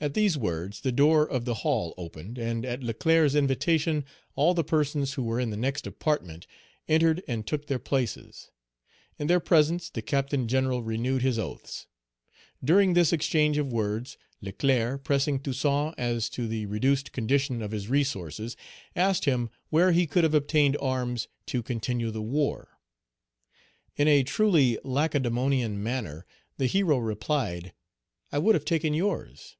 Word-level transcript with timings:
At 0.00 0.14
these 0.14 0.36
words 0.36 0.80
the 0.80 0.90
door 0.90 1.24
of 1.24 1.44
the 1.44 1.54
hall 1.62 1.94
opened, 1.96 2.36
and 2.36 2.66
at 2.66 2.82
Leclerc's 2.82 3.36
invitation 3.36 4.04
all 4.34 4.52
the 4.52 4.64
persons 4.64 5.12
who 5.14 5.22
were 5.22 5.38
in 5.38 5.50
the 5.50 5.56
next 5.56 5.86
apartment 5.86 6.48
entered 6.88 7.22
and 7.28 7.46
took 7.46 7.66
their 7.68 7.78
places. 7.78 8.50
In 9.20 9.28
their 9.28 9.38
presence 9.38 9.88
the 9.90 10.02
Captain 10.02 10.48
General 10.48 10.82
renewed 10.82 11.22
his 11.22 11.38
oaths. 11.38 11.86
During 12.64 12.94
this 12.94 13.12
exchange 13.12 13.58
of 13.58 13.72
words, 13.72 14.16
Leclerc, 14.40 15.04
pressing 15.04 15.38
Toussaint 15.38 15.94
as 15.96 16.28
to 16.30 16.48
the 16.48 16.66
reduced 16.66 17.12
condition 17.12 17.62
of 17.62 17.70
his 17.70 17.86
resources, 17.88 18.56
asked 18.96 19.24
him 19.26 19.50
where 19.68 19.92
he 19.92 20.08
could 20.08 20.24
have 20.24 20.34
obtained 20.34 20.76
arms 20.80 21.28
to 21.46 21.62
continue 21.62 22.10
the 22.10 22.20
war. 22.22 22.80
In 23.94 24.08
a 24.08 24.24
truly 24.24 24.78
Lacedemonian 24.82 25.80
manner 25.80 26.26
the 26.56 26.66
hero 26.66 26.98
replied, 26.98 27.72
"I 28.32 28.38
would 28.38 28.56
have 28.56 28.64
taken 28.64 28.94
yours." 28.94 29.56